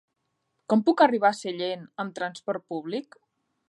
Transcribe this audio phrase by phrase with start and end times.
[0.73, 3.21] Com puc arribar a Sellent amb transport públic?